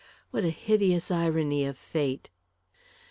What 0.31 0.43
a 0.43 0.49
hideous 0.49 1.11
irony 1.11 1.63
of 1.63 1.77
fate! 1.77 2.31